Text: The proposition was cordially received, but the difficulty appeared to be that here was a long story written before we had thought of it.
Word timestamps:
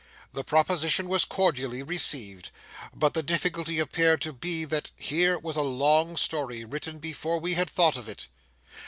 The 0.33 0.43
proposition 0.43 1.07
was 1.07 1.25
cordially 1.25 1.83
received, 1.83 2.49
but 2.91 3.13
the 3.13 3.21
difficulty 3.21 3.77
appeared 3.77 4.19
to 4.21 4.33
be 4.33 4.65
that 4.65 4.89
here 4.97 5.37
was 5.37 5.55
a 5.57 5.61
long 5.61 6.17
story 6.17 6.65
written 6.65 6.97
before 6.97 7.37
we 7.39 7.53
had 7.53 7.69
thought 7.69 7.97
of 7.97 8.09
it. 8.09 8.27